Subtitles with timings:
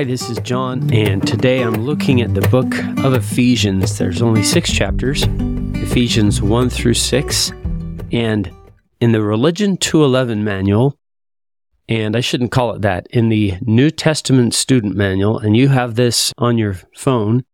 [0.00, 3.98] Hi, this is John, and today I'm looking at the book of Ephesians.
[3.98, 5.24] There's only six chapters
[5.74, 7.52] Ephesians 1 through 6.
[8.10, 8.50] And
[9.02, 10.96] in the Religion 211 manual,
[11.86, 15.96] and I shouldn't call it that, in the New Testament student manual, and you have
[15.96, 17.44] this on your phone.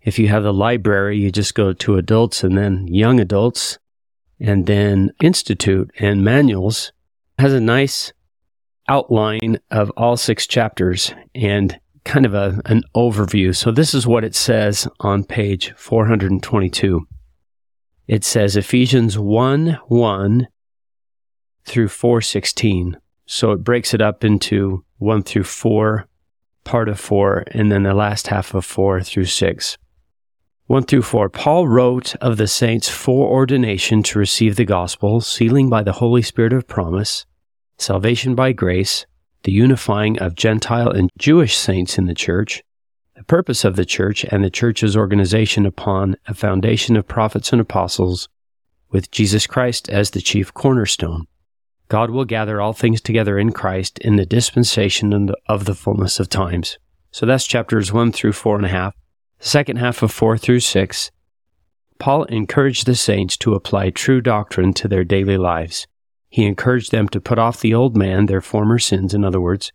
[0.00, 3.78] If you have the library, you just go to adults and then young adults,
[4.40, 6.92] and then institute and manuals
[7.38, 8.14] has a nice
[8.88, 11.78] outline of all six chapters and
[12.10, 13.54] kind of a, an overview.
[13.54, 17.06] So this is what it says on page 422.
[18.08, 20.48] It says Ephesians 1 1
[21.64, 22.96] through 416.
[23.26, 26.08] So it breaks it up into 1 through 4,
[26.64, 29.78] part of 4, and then the last half of 4 through 6.
[30.66, 31.28] 1 through 4.
[31.28, 36.52] Paul wrote of the saints' foreordination to receive the gospel, sealing by the Holy Spirit
[36.52, 37.24] of promise,
[37.78, 39.06] salvation by grace,
[39.42, 42.62] the unifying of Gentile and Jewish saints in the church,
[43.16, 47.60] the purpose of the church and the church's organization upon a foundation of prophets and
[47.60, 48.28] apostles,
[48.90, 51.26] with Jesus Christ as the chief cornerstone.
[51.88, 56.28] God will gather all things together in Christ in the dispensation of the fullness of
[56.28, 56.78] times.
[57.10, 58.94] So that's chapters 1 through 4 and a half.
[59.40, 61.10] The second half of 4 through 6.
[61.98, 65.86] Paul encouraged the saints to apply true doctrine to their daily lives.
[66.30, 69.72] He encouraged them to put off the old man, their former sins, in other words,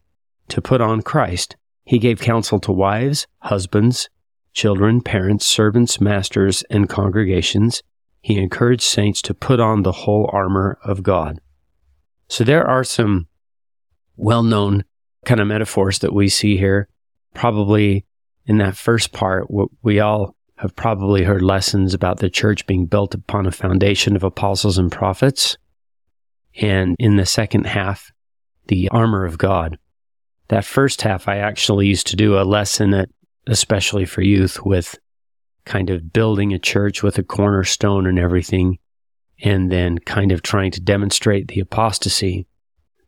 [0.47, 1.57] to put on Christ.
[1.83, 4.09] He gave counsel to wives, husbands,
[4.53, 7.83] children, parents, servants, masters, and congregations.
[8.21, 11.41] He encouraged saints to put on the whole armor of God.
[12.29, 13.27] So there are some
[14.15, 14.85] well known
[15.25, 16.87] kind of metaphors that we see here.
[17.33, 18.05] Probably
[18.45, 19.47] in that first part,
[19.83, 24.23] we all have probably heard lessons about the church being built upon a foundation of
[24.23, 25.57] apostles and prophets
[26.61, 28.11] and in the second half,
[28.67, 29.77] the armor of God.
[30.47, 33.09] That first half, I actually used to do a lesson at,
[33.47, 34.97] especially for youth, with
[35.65, 38.77] kind of building a church with a cornerstone and everything,
[39.39, 42.47] and then kind of trying to demonstrate the apostasy,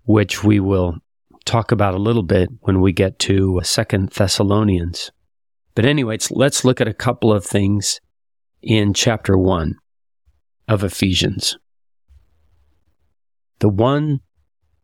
[0.03, 0.97] which we will
[1.45, 5.11] talk about a little bit when we get to Second Thessalonians.
[5.75, 8.01] But anyways, let's look at a couple of things
[8.61, 9.75] in chapter 1
[10.67, 11.57] of Ephesians.
[13.59, 14.21] The one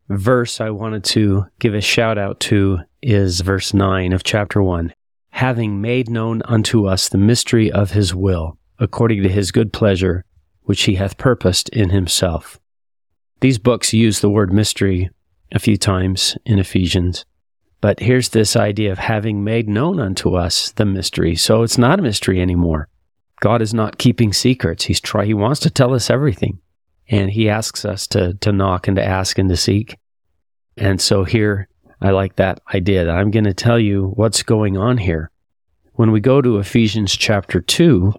[0.10, 4.94] verse I wanted to give a shout out to is verse 9 of chapter 1.
[5.32, 10.26] Having made known unto us the mystery of his will, according to his good pleasure,
[10.64, 12.60] which he hath purposed in himself.
[13.42, 15.10] These books use the word mystery
[15.52, 17.26] a few times in Ephesians,
[17.82, 21.36] but here's this idea of having made known unto us the mystery.
[21.36, 22.88] So it's not a mystery anymore.
[23.42, 24.86] God is not keeping secrets.
[24.86, 26.60] He's try, he wants to tell us everything.
[27.10, 29.98] And he asks us to, to knock and to ask and to seek.
[30.78, 31.68] And so here,
[32.02, 35.32] I like that idea that I'm going to tell you what's going on here.
[35.94, 38.14] When we go to Ephesians chapter 2,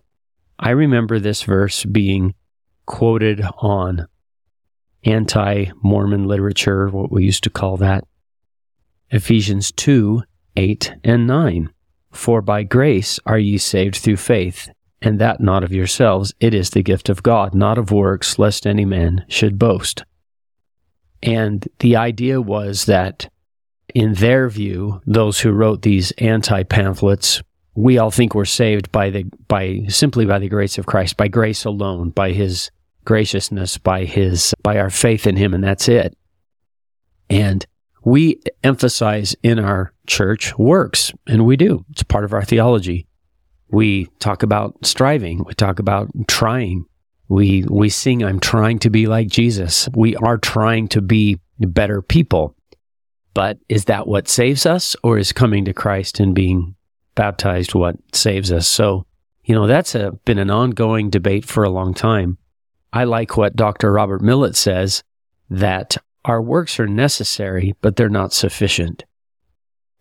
[0.58, 2.34] I remember this verse being
[2.86, 4.06] quoted on
[5.04, 8.04] anti Mormon literature, what we used to call that.
[9.10, 10.22] Ephesians 2
[10.56, 11.70] 8 and 9.
[12.12, 14.70] For by grace are ye saved through faith,
[15.02, 16.32] and that not of yourselves.
[16.40, 20.04] It is the gift of God, not of works, lest any man should boast.
[21.22, 23.28] And the idea was that,
[23.94, 27.42] in their view, those who wrote these anti pamphlets,
[27.74, 31.28] we all think we're saved by the by simply by the grace of Christ, by
[31.28, 32.70] grace alone, by His
[33.04, 36.16] graciousness, by His by our faith in Him, and that's it.
[37.30, 37.64] And
[38.04, 41.84] we emphasize in our church works, and we do.
[41.90, 43.06] It's part of our theology.
[43.74, 45.42] We talk about striving.
[45.42, 46.86] We talk about trying.
[47.28, 49.88] We, we sing, I'm trying to be like Jesus.
[49.96, 52.54] We are trying to be better people.
[53.34, 56.76] But is that what saves us or is coming to Christ and being
[57.16, 58.68] baptized what saves us?
[58.68, 59.06] So,
[59.42, 62.38] you know, that's a, been an ongoing debate for a long time.
[62.92, 63.90] I like what Dr.
[63.90, 65.02] Robert Millet says
[65.50, 69.04] that our works are necessary, but they're not sufficient.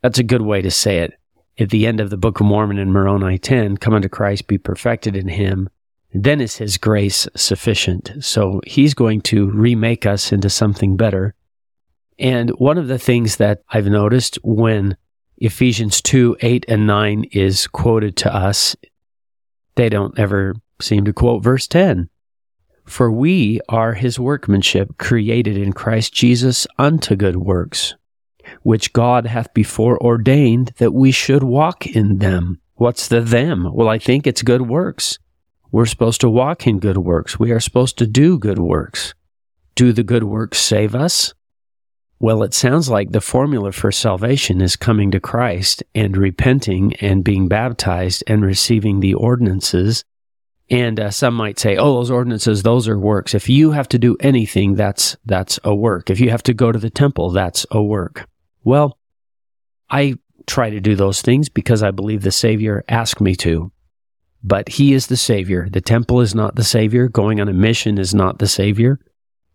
[0.04, 1.16] That's a good way to say it
[1.60, 4.58] at the end of the Book of Mormon in Moroni 10, come unto Christ, be
[4.58, 5.70] perfected in him,
[6.14, 8.12] then is his grace sufficient.
[8.22, 11.36] So he's going to remake us into something better.
[12.20, 14.98] And one of the things that I've noticed when
[15.38, 18.76] Ephesians 2 8 and 9 is quoted to us,
[19.76, 22.10] they don't ever seem to quote verse 10.
[22.86, 27.96] For we are his workmanship, created in Christ Jesus unto good works,
[28.62, 32.60] which God hath before ordained that we should walk in them.
[32.75, 33.69] What's the them?
[33.74, 35.19] Well, I think it's good works.
[35.72, 37.40] We're supposed to walk in good works.
[37.40, 39.13] We are supposed to do good works.
[39.75, 41.34] Do the good works save us?
[42.19, 47.24] Well, it sounds like the formula for salvation is coming to Christ and repenting and
[47.24, 50.06] being baptized and receiving the ordinances.
[50.69, 53.34] And uh, some might say, "Oh, those ordinances, those are works.
[53.34, 56.10] If you have to do anything, that's that's a work.
[56.10, 58.30] If you have to go to the temple, that's a work."
[58.63, 58.98] Well,
[59.89, 60.15] I
[60.48, 63.71] try to do those things because I believe the Savior asked me to.
[64.44, 65.69] But He is the Savior.
[65.69, 67.07] The temple is not the Savior.
[67.07, 69.00] Going on a mission is not the Savior.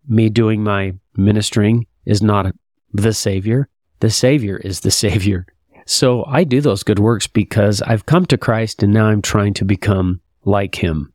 [0.06, 2.54] Me doing my ministering is not
[2.92, 3.68] the Savior.
[4.00, 5.46] The Savior is the Savior.
[5.86, 9.54] So I do those good works because I've come to Christ and now I'm trying
[9.54, 11.12] to become like Him.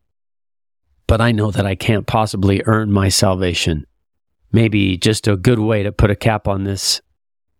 [1.08, 3.86] But I know that I can't possibly earn my salvation.
[4.52, 7.02] Maybe just a good way to put a cap on this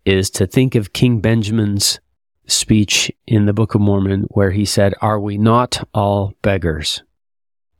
[0.06, 2.00] is to think of King Benjamin's
[2.46, 7.04] speech in the Book of Mormon where he said, Are we not all beggars?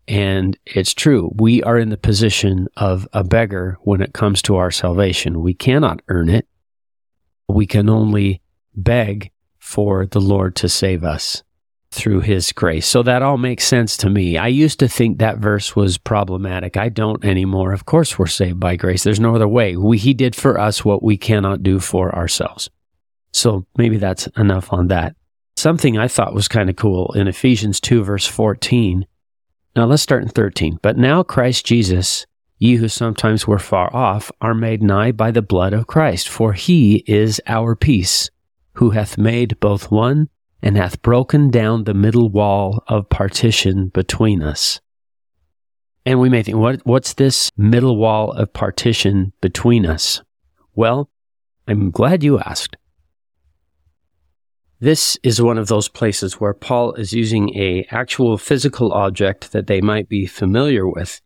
[0.08, 1.32] And it's true.
[1.36, 5.42] We are in the position of a beggar when it comes to our salvation.
[5.42, 6.48] We cannot earn it.
[7.48, 8.42] We can only
[8.76, 11.44] beg for the Lord to save us
[11.94, 12.88] through his grace.
[12.88, 14.38] So that all makes sense to me.
[14.38, 16.76] I used to think that verse was problematic.
[16.76, 17.72] I don't anymore.
[17.72, 19.04] Of course, we're saved by grace.
[19.04, 19.78] There's no other way.
[19.78, 22.70] We, he did for us what we cannot do for ourselves.
[23.32, 25.16] So maybe that's enough on that.
[25.56, 29.06] Something I thought was kind of cool in Ephesians 2, verse 14
[29.76, 30.78] now let's start in 13.
[30.84, 32.28] But now Christ Jesus,
[32.60, 36.54] ye who sometimes were far off, are made nigh by the blood of Christ, for
[36.54, 38.30] he is our peace,
[38.74, 40.30] who hath made both one
[40.64, 44.80] and hath broken down the middle wall of partition between us.
[46.06, 50.22] And we may think, what, what's this middle wall of partition between us?
[50.74, 51.10] Well,
[51.68, 52.78] I'm glad you asked.
[54.80, 59.68] This is one of those places where Paul is using a actual physical object that
[59.68, 61.22] they might be familiar with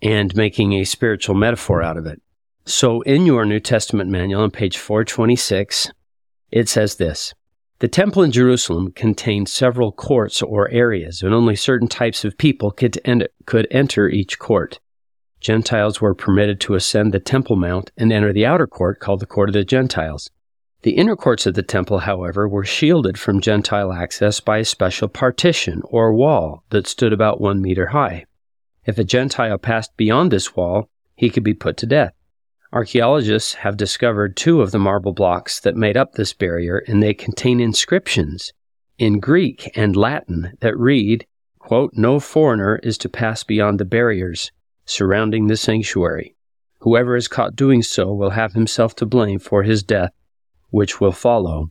[0.00, 2.22] and making a spiritual metaphor out of it.
[2.64, 5.90] So in your New Testament manual on page 426,
[6.50, 7.34] it says this
[7.78, 12.70] The temple in Jerusalem contained several courts or areas, and only certain types of people
[12.70, 12.98] could,
[13.44, 14.80] could enter each court.
[15.40, 19.26] Gentiles were permitted to ascend the Temple Mount and enter the outer court called the
[19.26, 20.30] Court of the Gentiles.
[20.82, 25.08] The inner courts of the temple, however, were shielded from Gentile access by a special
[25.08, 28.24] partition or wall that stood about one meter high.
[28.86, 32.14] If a Gentile passed beyond this wall, he could be put to death.
[32.72, 37.14] Archaeologists have discovered two of the marble blocks that made up this barrier, and they
[37.14, 38.52] contain inscriptions
[38.98, 41.26] in Greek and Latin that read,
[41.58, 44.50] quote, No foreigner is to pass beyond the barriers
[44.84, 46.34] surrounding the sanctuary.
[46.80, 50.12] Whoever is caught doing so will have himself to blame for his death
[50.70, 51.70] which will follow.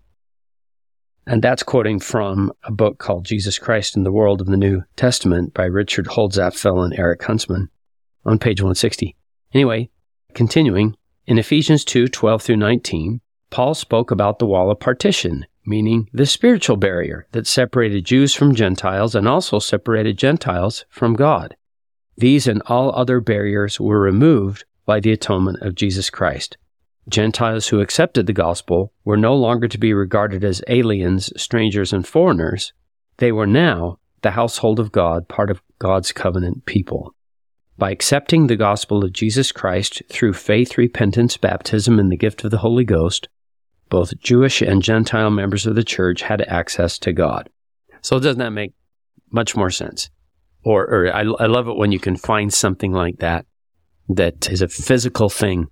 [1.27, 4.83] And that's quoting from a book called Jesus Christ in the World of the New
[4.95, 7.69] Testament by Richard Holzapfel and Eric Huntsman
[8.25, 9.15] on page 160.
[9.53, 9.89] Anyway,
[10.35, 10.95] continuing,
[11.25, 16.25] in Ephesians 2 12 through 19, Paul spoke about the wall of partition, meaning the
[16.25, 21.55] spiritual barrier that separated Jews from Gentiles and also separated Gentiles from God.
[22.17, 26.57] These and all other barriers were removed by the atonement of Jesus Christ.
[27.07, 32.07] Gentiles who accepted the gospel were no longer to be regarded as aliens, strangers, and
[32.07, 32.73] foreigners.
[33.17, 37.13] They were now the household of God, part of God's covenant people.
[37.77, 42.51] By accepting the gospel of Jesus Christ through faith, repentance, baptism, and the gift of
[42.51, 43.27] the Holy Ghost,
[43.89, 47.49] both Jewish and Gentile members of the church had access to God.
[48.01, 48.73] So doesn't that make
[49.31, 50.09] much more sense?
[50.63, 53.45] Or, or I, I love it when you can find something like that
[54.09, 55.67] that is a physical thing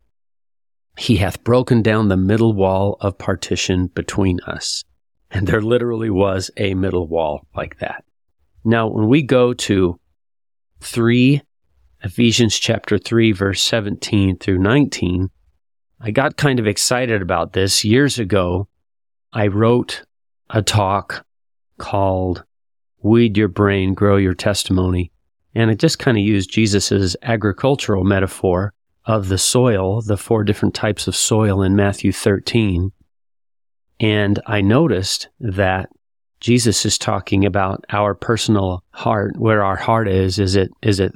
[0.97, 4.83] he hath broken down the middle wall of partition between us.
[5.31, 8.03] And there literally was a middle wall like that.
[8.63, 9.99] Now, when we go to
[10.81, 11.41] 3,
[12.03, 15.29] Ephesians chapter 3, verse 17 through 19,
[16.01, 17.85] I got kind of excited about this.
[17.85, 18.67] Years ago,
[19.31, 20.03] I wrote
[20.49, 21.25] a talk
[21.77, 22.43] called
[23.01, 25.13] Weed Your Brain, Grow Your Testimony.
[25.55, 28.73] And it just kind of used Jesus' agricultural metaphor
[29.05, 32.91] of the soil, the four different types of soil in Matthew 13.
[34.01, 35.87] And I noticed that
[36.41, 40.37] Jesus is talking about our personal heart, where our heart is.
[40.37, 41.13] Is it, is it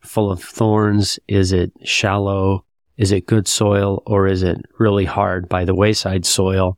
[0.00, 1.18] full of thorns?
[1.28, 2.64] Is it shallow?
[2.96, 6.76] Is it good soil or is it really hard by the wayside soil?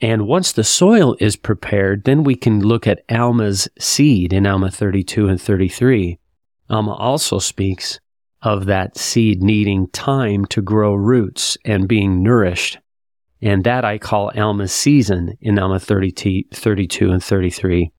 [0.00, 4.70] And once the soil is prepared, then we can look at Alma's seed in Alma
[4.70, 6.18] 32 and 33.
[6.70, 8.00] Alma also speaks
[8.42, 12.78] of that seed needing time to grow roots and being nourished.
[13.42, 17.92] And that I call Alma's season in Alma 30, 32 and 33.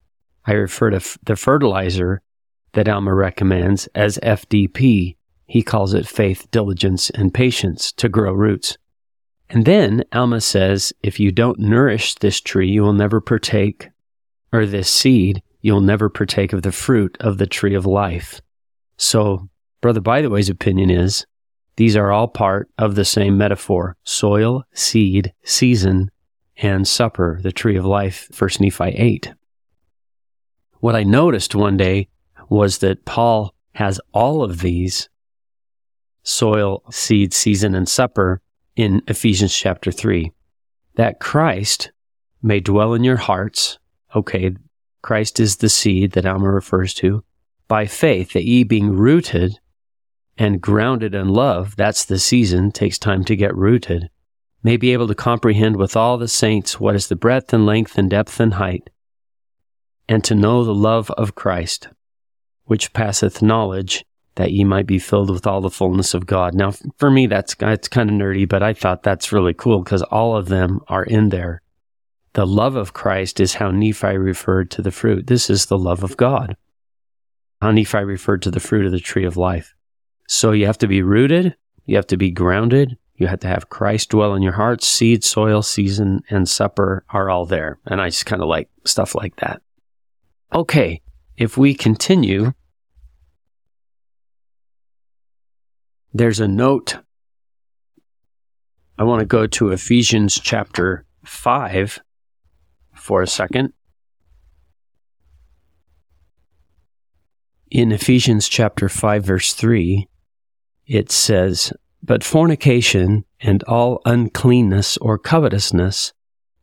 [0.46, 2.22] I refer to f- the fertilizer
[2.74, 5.16] that Alma recommends as FDP.
[5.46, 8.78] He calls it faith, diligence, and patience to grow roots.
[9.50, 13.90] And then Alma says, if you don't nourish this tree, you will never partake,
[14.54, 18.42] or this seed, you'll never partake of the fruit of the tree of life.
[18.98, 19.50] So,
[19.82, 21.26] Brother By the Way's opinion is
[21.76, 26.12] these are all part of the same metaphor soil, seed, season,
[26.58, 29.34] and supper, the tree of life, 1 Nephi 8.
[30.80, 32.08] What I noticed one day
[32.52, 35.08] was that Paul has all of these
[36.22, 38.42] soil, seed, season, and supper
[38.76, 40.34] in Ephesians chapter 3.
[40.96, 41.94] That Christ
[42.44, 43.80] may dwell in your hearts.
[44.14, 44.52] Okay,
[45.02, 47.24] Christ is the seed that Alma refers to.
[47.70, 49.58] By faith, that ye being rooted
[50.38, 54.10] and grounded in love, that's the season, takes time to get rooted,
[54.62, 57.98] may be able to comprehend with all the saints what is the breadth and length
[57.98, 58.90] and depth and height,
[60.10, 61.88] and to know the love of Christ,
[62.72, 66.54] which passeth knowledge, that ye might be filled with all the fullness of God.
[66.56, 70.04] Now, for me, that's it's kind of nerdy, but I thought that's really cool because
[70.04, 71.62] all of them are in there.
[72.32, 75.28] The love of Christ is how Nephi referred to the fruit.
[75.28, 76.56] This is the love of God.
[77.62, 79.76] How Nephi referred to the fruit of the tree of life.
[80.30, 83.68] So you have to be rooted, you have to be grounded, you have to have
[83.68, 84.82] Christ dwell in your heart.
[84.82, 87.80] Seed, soil, season, and supper are all there.
[87.86, 89.62] And I just kind of like stuff like that.
[90.54, 91.02] Okay,
[91.42, 92.54] if we continue,
[96.14, 96.98] there's a note.
[98.98, 102.00] I want to go to Ephesians chapter 5
[102.94, 103.74] for a second.
[107.70, 110.08] In Ephesians chapter 5, verse 3,
[110.88, 111.72] it says,
[112.04, 116.12] But fornication and all uncleanness or covetousness,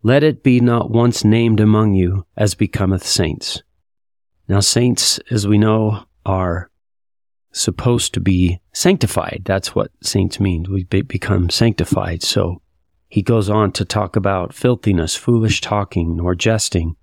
[0.02, 3.62] let it be not once named among you as becometh saints.
[4.48, 6.70] Now, saints, as we know, are
[7.52, 9.42] supposed to be sanctified.
[9.44, 10.66] That's what saints mean.
[10.70, 12.22] We become sanctified.
[12.22, 12.62] So
[13.08, 16.96] he goes on to talk about filthiness, foolish talking, nor jesting,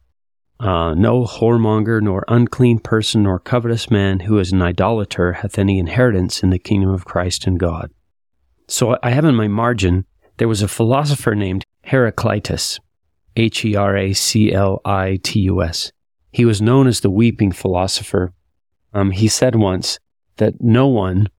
[0.60, 5.80] uh, no whoremonger, nor unclean person, nor covetous man who is an idolater hath any
[5.80, 7.92] inheritance in the kingdom of Christ and God.
[8.68, 10.06] So I have in my margin,
[10.38, 12.80] there was a philosopher named Heraclitus,
[13.36, 15.92] H E R A C L I T U S.
[16.32, 18.34] He was known as the weeping philosopher.
[18.94, 20.00] Um, he said once
[20.38, 21.30] that no one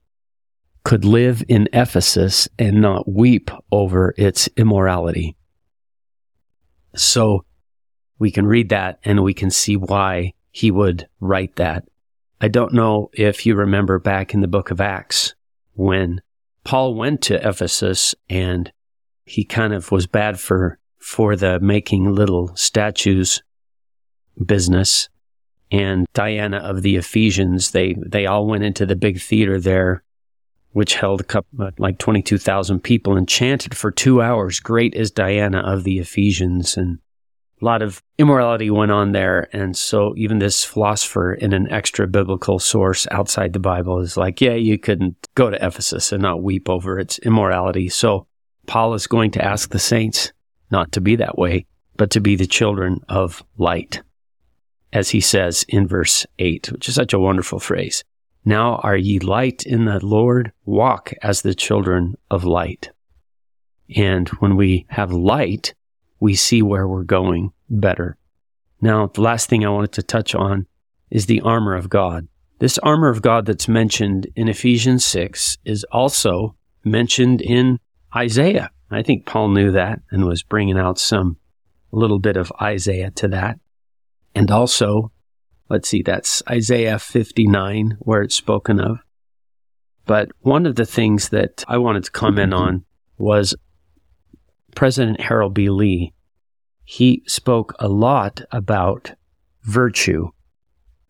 [0.83, 5.35] could live in Ephesus and not weep over its immorality.
[6.95, 7.43] So
[8.19, 11.87] we can read that and we can see why he would write that.
[12.39, 15.35] I don't know if you remember back in the book of Acts
[15.73, 16.21] when
[16.63, 18.71] Paul went to Ephesus and
[19.25, 23.41] he kind of was bad for for the making little statues
[24.45, 25.09] business
[25.71, 30.03] and Diana of the Ephesians they they all went into the big theater there
[30.77, 35.09] which held a couple, uh, like 22,000 people and chanted for two hours, Great is
[35.09, 36.77] Diana of the Ephesians.
[36.77, 36.99] And
[37.59, 39.49] a lot of immorality went on there.
[39.53, 44.39] And so even this philosopher in an extra biblical source outside the Bible is like,
[44.39, 47.89] yeah, you couldn't go to Ephesus and not weep over its immorality.
[47.89, 48.27] So
[48.67, 50.31] Paul is going to ask the saints
[50.69, 54.03] not to be that way, but to be the children of light,
[54.93, 58.03] as he says in verse 8, which is such a wonderful phrase.
[58.45, 62.91] Now are ye light in the Lord, walk as the children of light.
[63.95, 65.73] And when we have light,
[66.19, 68.17] we see where we're going better.
[68.81, 70.67] Now, the last thing I wanted to touch on
[71.09, 72.27] is the armor of God.
[72.59, 77.79] This armor of God that's mentioned in Ephesians 6 is also mentioned in
[78.15, 78.71] Isaiah.
[78.89, 81.37] I think Paul knew that and was bringing out some
[81.91, 83.59] little bit of Isaiah to that.
[84.37, 85.11] And also
[85.69, 88.99] Let's see, that's Isaiah 59, where it's spoken of.
[90.05, 92.85] But one of the things that I wanted to comment on
[93.17, 93.53] was
[94.75, 95.69] President Harold B.
[95.69, 96.13] Lee.
[96.85, 99.11] He spoke a lot about
[99.63, 100.29] virtue.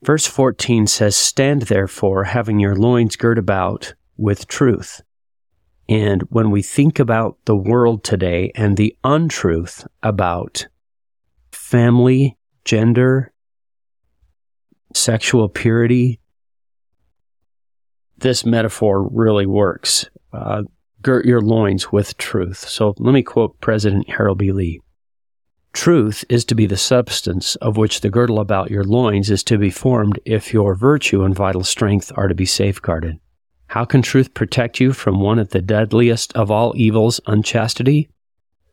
[0.01, 5.01] Verse 14 says, Stand therefore, having your loins girt about with truth.
[5.87, 10.67] And when we think about the world today and the untruth about
[11.51, 13.31] family, gender,
[14.93, 16.19] sexual purity,
[18.17, 20.05] this metaphor really works.
[20.33, 20.63] Uh,
[21.01, 22.57] girt your loins with truth.
[22.67, 24.51] So let me quote President Harold B.
[24.51, 24.81] Lee.
[25.71, 29.57] Truth is to be the substance of which the girdle about your loins is to
[29.57, 33.17] be formed if your virtue and vital strength are to be safeguarded.
[33.67, 38.09] How can truth protect you from one of the deadliest of all evils, unchastity?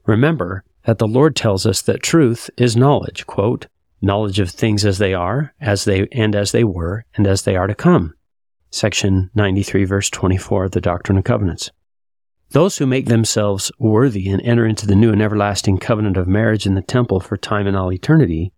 [0.06, 3.26] Remember that the Lord tells us that truth is knowledge.
[3.26, 3.66] Quote,
[4.04, 7.56] knowledge of things as they are, as they and as they were, and as they
[7.56, 8.14] are to come.
[8.70, 11.70] Section 93, verse 24 of the Doctrine and Covenants.
[12.50, 16.66] Those who make themselves worthy and enter into the new and everlasting covenant of marriage
[16.66, 18.52] in the temple for time and all eternity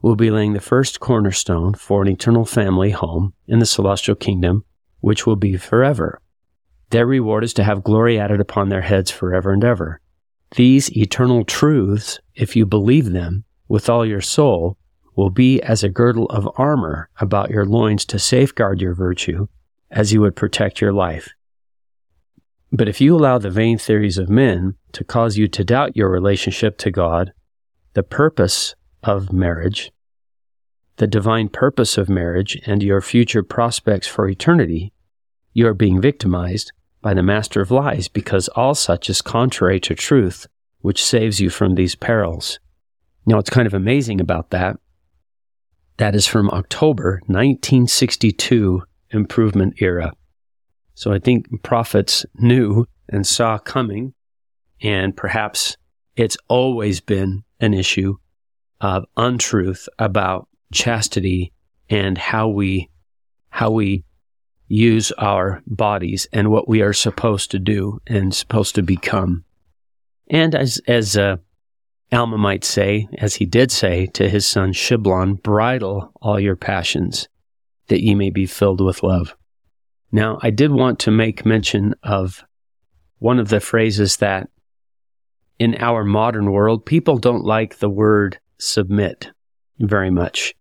[0.00, 4.64] will be laying the first cornerstone for an eternal family home in the celestial kingdom,
[5.00, 6.20] which will be forever.
[6.90, 10.00] Their reward is to have glory added upon their heads forever and ever.
[10.56, 14.76] These eternal truths, if you believe them with all your soul,
[15.16, 19.46] will be as a girdle of armor about your loins to safeguard your virtue
[19.90, 21.30] as you would protect your life.
[22.72, 26.10] But if you allow the vain theories of men to cause you to doubt your
[26.10, 27.32] relationship to God,
[27.92, 29.92] the purpose of marriage,
[30.96, 34.92] the divine purpose of marriage, and your future prospects for eternity,
[35.52, 39.94] you are being victimized by the master of lies because all such is contrary to
[39.94, 40.46] truth,
[40.80, 42.58] which saves you from these perils.
[43.26, 44.78] Now, what's kind of amazing about that,
[45.96, 50.12] that is from October 1962 improvement era.
[50.94, 54.14] So I think prophets knew and saw coming,
[54.80, 55.76] and perhaps
[56.16, 58.16] it's always been an issue
[58.80, 61.52] of untruth about chastity
[61.88, 62.90] and how we
[63.50, 64.04] how we
[64.66, 69.44] use our bodies and what we are supposed to do and supposed to become.
[70.28, 71.36] And as as uh,
[72.14, 77.28] Alma might say, as he did say to his son Shiblon, bridle all your passions,
[77.88, 79.36] that ye may be filled with love.
[80.12, 82.44] Now, I did want to make mention of
[83.18, 84.48] one of the phrases that
[85.58, 89.30] in our modern world, people don't like the word submit
[89.78, 90.54] very much.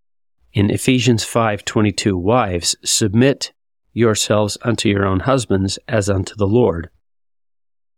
[0.54, 3.54] In Ephesians 5:22, wives, submit
[3.92, 6.90] yourselves unto your own husbands as unto the Lord.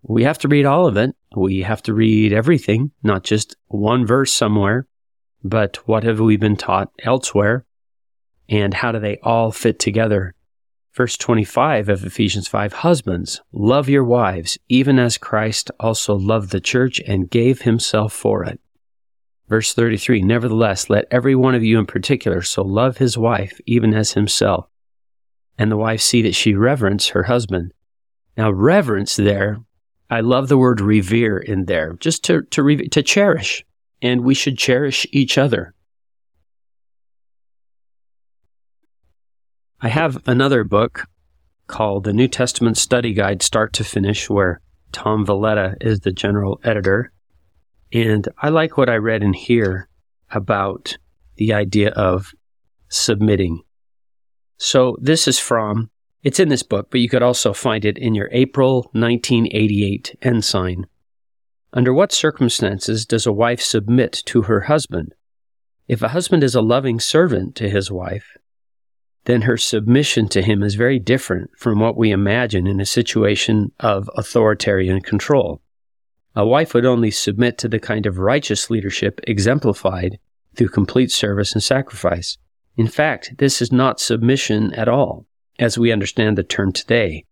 [0.04, 1.16] We have to read all of it.
[1.36, 4.88] We have to read everything, not just one verse somewhere,
[5.44, 7.66] but what have we been taught elsewhere
[8.48, 10.36] and how do they all fit together
[10.96, 16.62] Verse 25 of Ephesians 5 Husbands, love your wives, even as Christ also loved the
[16.62, 18.62] church and gave himself for it.
[19.50, 23.94] Verse 33 Nevertheless, let every one of you in particular so love his wife, even
[23.94, 24.70] as himself.
[25.58, 27.74] And the wife see that she reverence her husband.
[28.38, 29.60] Now, reverence there,
[30.10, 33.66] I love the word revere in there, just to, to, to cherish.
[34.02, 35.74] And we should cherish each other.
[39.82, 41.06] I have another book
[41.68, 46.60] called The New Testament Study Guide Start to Finish, where Tom Valletta is the general
[46.64, 47.12] editor.
[47.92, 49.90] And I like what I read in here
[50.32, 50.98] about
[51.38, 52.34] the idea of
[52.90, 53.62] submitting.
[54.58, 55.90] So this is from,
[56.26, 60.88] it's in this book, but you could also find it in your April 1988 ensign.
[61.72, 65.14] Under what circumstances does a wife submit to her husband?
[65.88, 68.26] If a husband is a loving servant to his wife,
[69.26, 73.72] then her submission to him is very different from what we imagine in a situation
[73.80, 75.62] of authoritarian control.
[76.36, 80.18] A wife would only submit to the kind of righteous leadership exemplified
[80.56, 82.40] through complete service and sacrifice.
[82.78, 85.28] In fact, this is not submission at all,
[85.60, 87.26] as we understand the term today,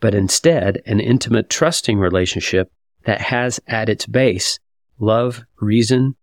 [0.00, 2.70] but instead an intimate trusting relationship
[3.04, 4.58] that has at its base
[4.98, 6.14] love, reason,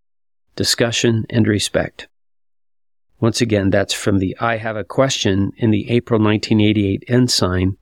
[0.55, 2.07] discussion, and respect.
[3.19, 7.77] Once again, that's from the I Have a Question in the April 1988 Ensign,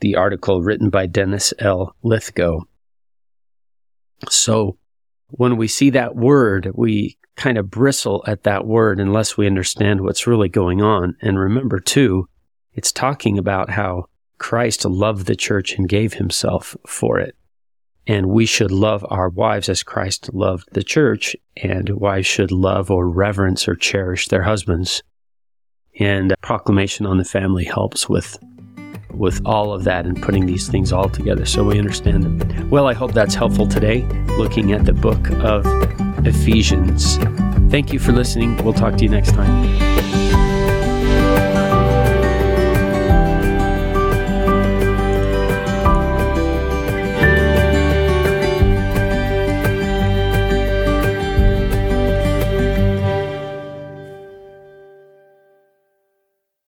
[0.00, 1.94] the article written by Dennis L.
[2.02, 2.60] Lithgow.
[4.28, 4.78] So,
[5.28, 10.00] when we see that word, we kind of bristle at that word unless we understand
[10.00, 11.16] what's really going on.
[11.20, 12.28] And remember, too,
[12.76, 14.06] it's talking about how
[14.38, 17.34] Christ loved the church and gave himself for it.
[18.06, 22.90] And we should love our wives as Christ loved the church, and wives should love
[22.90, 25.02] or reverence or cherish their husbands.
[25.98, 28.38] And proclamation on the family helps with
[29.12, 32.68] with all of that and putting these things all together so we understand them.
[32.68, 34.02] Well, I hope that's helpful today,
[34.36, 35.64] looking at the book of
[36.26, 37.16] Ephesians.
[37.70, 38.62] Thank you for listening.
[38.62, 40.15] We'll talk to you next time.